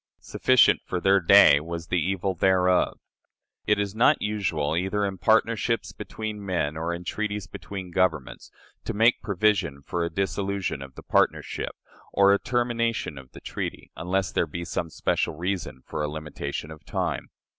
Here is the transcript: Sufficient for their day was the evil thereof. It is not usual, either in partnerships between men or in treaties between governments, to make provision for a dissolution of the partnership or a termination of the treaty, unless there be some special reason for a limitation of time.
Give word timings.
Sufficient 0.21 0.81
for 0.83 0.99
their 0.99 1.19
day 1.19 1.59
was 1.59 1.89
the 1.89 2.01
evil 2.01 2.33
thereof. 2.33 2.97
It 3.67 3.77
is 3.77 3.93
not 3.93 4.19
usual, 4.19 4.75
either 4.75 5.05
in 5.05 5.19
partnerships 5.19 5.91
between 5.91 6.43
men 6.43 6.75
or 6.75 6.91
in 6.91 7.03
treaties 7.03 7.45
between 7.45 7.91
governments, 7.91 8.49
to 8.85 8.95
make 8.95 9.21
provision 9.21 9.83
for 9.83 10.03
a 10.03 10.09
dissolution 10.09 10.81
of 10.81 10.95
the 10.95 11.03
partnership 11.03 11.75
or 12.11 12.33
a 12.33 12.39
termination 12.39 13.19
of 13.19 13.33
the 13.33 13.41
treaty, 13.41 13.91
unless 13.95 14.31
there 14.31 14.47
be 14.47 14.65
some 14.65 14.89
special 14.89 15.35
reason 15.35 15.83
for 15.85 16.01
a 16.01 16.07
limitation 16.09 16.71
of 16.71 16.83
time. 16.83 17.29